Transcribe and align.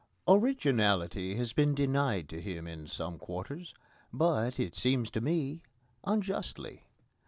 Originality 0.27 1.35
has 1.35 1.53
been 1.53 1.75
denied 1.75 2.27
to 2.27 2.41
him 2.41 2.65
in 2.65 2.87
some 2.87 3.19
quarters, 3.19 3.75
but, 4.11 4.59
it 4.59 4.75
seems 4.75 5.11
to 5.11 5.21
me, 5.21 5.61
unjustly. 6.03 6.87